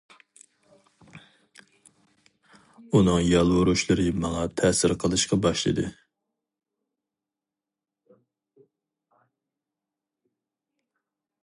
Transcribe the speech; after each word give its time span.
ئۇنىڭ 2.95 3.19
يالۋۇرۇشلىرى 3.25 4.07
ماڭا 4.23 4.47
تەسىر 4.63 4.95
قىلىشقا 5.05 5.39
باشلىدى. 5.47 5.87